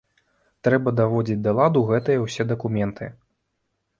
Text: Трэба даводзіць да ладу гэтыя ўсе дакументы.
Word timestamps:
Трэба 0.67 0.93
даводзіць 0.99 1.35
да 1.47 1.51
ладу 1.59 1.85
гэтыя 1.91 2.23
ўсе 2.25 2.43
дакументы. 2.53 3.13